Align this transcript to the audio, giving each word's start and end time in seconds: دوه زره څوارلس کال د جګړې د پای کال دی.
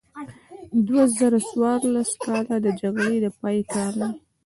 دوه 0.87 1.03
زره 1.17 1.39
څوارلس 1.49 2.11
کال 2.23 2.45
د 2.63 2.67
جګړې 2.81 3.17
د 3.21 3.27
پای 3.39 3.57
کال 3.73 3.93
دی. 4.01 4.11